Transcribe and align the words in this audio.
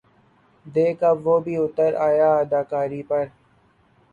دیکھ 0.65 1.01
اب 1.09 1.17
وہ 1.27 1.35
بھی 1.45 1.55
اُتر 1.63 1.91
آیا 2.07 2.29
اداکاری 2.43 3.01
پر 3.09 3.25